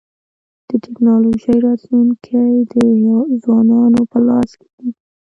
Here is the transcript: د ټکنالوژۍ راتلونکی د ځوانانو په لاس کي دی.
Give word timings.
د 0.67 0.69
ټکنالوژۍ 0.85 1.57
راتلونکی 1.67 2.49
د 2.73 2.75
ځوانانو 3.41 4.01
په 4.11 4.17
لاس 4.27 4.51
کي 4.59 4.67
دی. 4.77 4.89